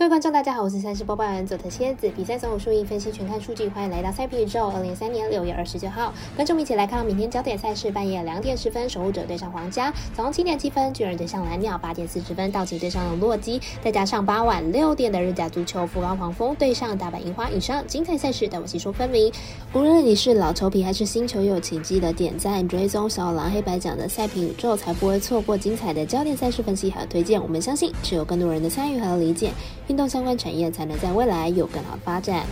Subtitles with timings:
[0.00, 2.08] 各位观众，大家好，我是赛事播报员佐藤蝎子。
[2.16, 4.68] 比赛总有输赢分析全看数据，欢迎来到赛评宇宙。
[4.68, 17.50] 二零三年六月二十九号，观众们一起来看明天焦点赛事：半夜两点十分，守护者对上皇家；早上七点七分，巨人对上蓝鸟；八点四十分，道奇对上洛基；再加上八晚六点的日甲足球，福冈黄蜂对上大阪樱花。
[17.50, 19.30] 以上精彩赛事，带我细说分明。
[19.74, 27.38] 无论你是老球皮还是新球友，请记得点赞、追踪小狼黑白奖的赛评宇宙，才不会错过精彩的焦点赛事分析和推荐。
[27.42, 29.50] 我们相信，只有更多人的参与和理解。
[29.90, 32.46] 运动相关产业才能在未来有更好发展。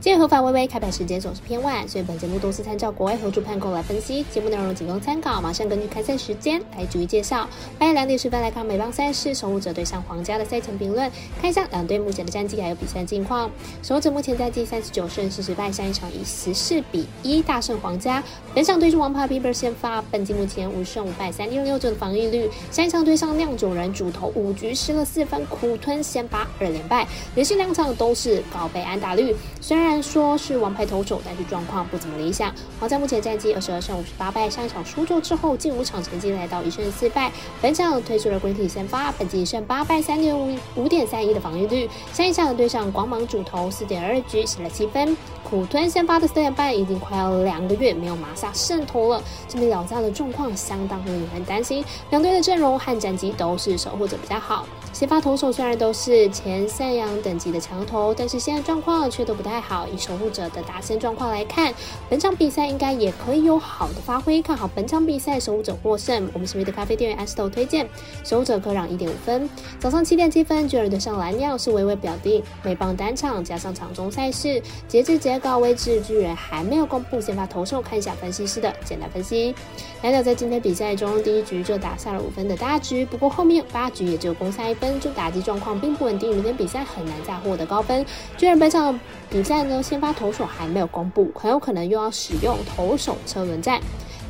[0.00, 5.40] 今日合法微微开盘时间总是偏晚，所以本节目都是参照国外合主判供来分析，节目内容仅供参考。
[5.40, 7.48] 马上根据开赛时间来逐一介绍。
[7.80, 13.50] 半夜两点十分来看美邦赛事，守护者对上皇家的赛前评论，看一下两队目前的战绩还有比赛近况。
[13.82, 18.22] 守护者目前战绩三十九胜四十败，上一场以十四比一大胜皇家。
[18.54, 22.48] 本场对阵王牌 Bieber 先发，本季目前五胜五败，三六六九的防御率。
[22.70, 27.04] 上一场对上酿酒人主投五局失了四分，苦吞先发二连败，
[27.34, 29.34] 连续两场都是高倍安打率。
[29.60, 29.87] 虽然。
[29.88, 32.54] 虽然说是王牌投手，但是状况不怎么理想。
[32.78, 37.32] 皇家目前战绩二十二胜五十八败，上一场输球之后，近五场成绩来到一胜四败。
[37.62, 41.88] 本场推出了归体先发，本季一胜八败，三点五五点三一的防御率。
[42.12, 45.16] 上一场对上光芒主投四点二局，失了七分。
[45.48, 51.82] 苦吞先发的四点半，已经快要两个月没有马萨胜投了，这边老将的状况相当令人担心。
[52.10, 54.66] 两队的阵容和战绩都是守护者比较好。
[54.92, 59.86] 先发投手虽然都是前赛扬等级的强投，但是现在状况却都不太好。
[59.86, 61.72] 以守护者的打线状况来看，
[62.10, 64.42] 本场比赛应该也可以有好的发挥。
[64.42, 66.28] 看好本场比赛守护者获胜。
[66.34, 67.88] 我们身边的咖啡店员 Asto 推荐
[68.24, 69.48] 守护者可让一点五分。
[69.78, 77.80] 早上七点七分，巨人对上蓝鸟是微微表定，美棒单场加上场中赛事，截至高位置，居然还没有公布先发投手。
[77.80, 79.54] 看一下分析师的简单分析，
[80.02, 88.04] 蓝鸟在今天比赛中第一局就打下了五分的大局，不过后面八局也只有攻下一分，就打击状况并不稳定，明天比赛很难再获得高分。
[88.36, 88.98] 巨人本场
[89.30, 89.82] 比赛呢？
[89.82, 93.80] 先发投手还没有公布，很有可能又要使用投手车轮战。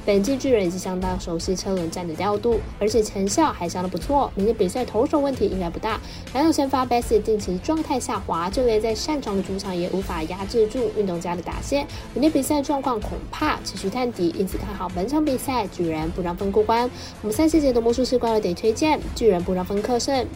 [0.09, 4.33] 本季巨人已经相当熟悉车轮战的调度，而且成效还相当不错。
[4.35, 6.01] 明天比赛投手问题应该不大。
[6.33, 11.87] 然后先发 b e s s 近期状态下滑，就连在擅长的主场也无法压制住运动家的打线。
[12.15, 16.91] 明天比赛状况恐怕持续探底，因此看好本场比赛巨人不让分过关。
[17.21, 20.27] 我们赛季节的魔术师怪了得推荐巨人不让分客胜。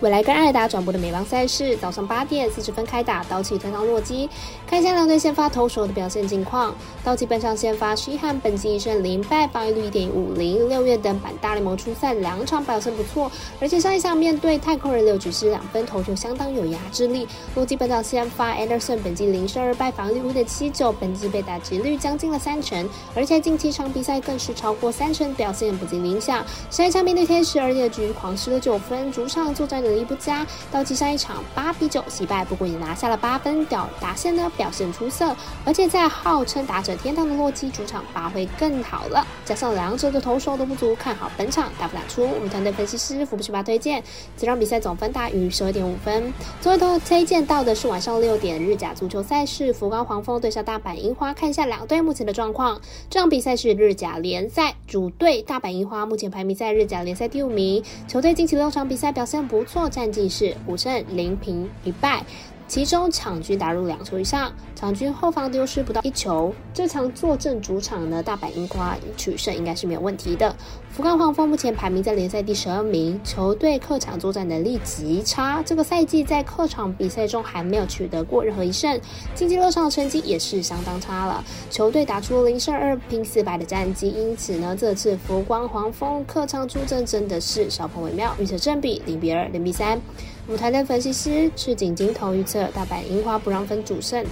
[0.00, 4.28] 未来跟艾达转播的美邦赛事，早上八点四十分开打，道奇对上洛基。
[4.66, 6.74] 看一下两队先发投手的表现近况。
[7.04, 10.68] 道奇本场先发西汉，本季一胜零败，防御率一点五零。
[10.68, 17.26] 六月登板大联盟初赛两场表现不错，而且上一场面对太空人六局失两分，投球相当有压制力。
[17.54, 26.44] 洛基本场先发 Anderson，本季零胜二败，防御率五点七九，本季被打击率将近了三成，而且近期场比赛更是超过三成，表现不尽理想。
[26.68, 29.83] 上一场面对天使二点局狂失了九分，主场作战。
[29.84, 33.64] 能力不佳，道奇上一场八比九惜败，不过也拿下了八分。
[33.66, 35.34] 屌打线呢表现出色，
[35.64, 39.26] 而且在号称打者天堂的洛基主场发挥更好了。
[39.44, 42.22] 加上两者的投手都不足，看好本场打不打出。
[42.22, 44.02] 我们团队分析师福布斯巴推荐，
[44.36, 46.32] 这场比赛总分大于十二点五分。
[46.60, 51.32] 最后推荐到的是晚上六点日甲足球赛事，福冈黄蜂对上大阪樱花。
[51.32, 57.82] 看一下两队目前的状况，这场比赛是日甲联赛主队大阪樱花，目前排名在日甲联赛第五名。
[58.06, 59.73] 球队近期六场比赛表现不错。
[59.74, 62.24] 错战绩是五胜零平一败，
[62.66, 66.52] 其中场均打入两球以上，场均后方丢失不到一球。
[66.72, 70.54] 这场坐镇主场呢，大阪樱花取胜应该是没有问题的。
[70.90, 78.98] 福冈黄蜂目前排名在联赛第十二名，球队客场作战能力极差，这个赛季在客场比赛中还没有取得过任何一胜，
[79.34, 81.44] 竞技六场的成绩也是相当差了。
[81.68, 90.00] 球队打出了零胜二平四败的战绩，因此呢，这次福冈黄蜂客场出阵真的是小鹏为妙，预测正比零比二、零比三。
[90.46, 94.24] 舞台的分析师赤井金头预测大阪樱花不让分主胜，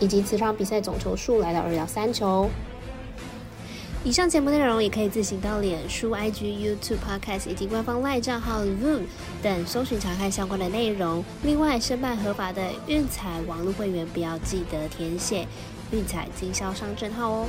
[0.00, 2.48] 以及此场比赛总球数来到二到三球。
[4.04, 9.02] 以上节目内容也可以自行到脸书、IG、YouTube、Podcast 以及官方 LINE 账号 Room
[9.40, 11.24] 等搜寻查看相关的内容。
[11.44, 15.46] 另外，申办合法的运彩网络会员，不要记得填写
[15.92, 17.46] 运彩经销商证号哦。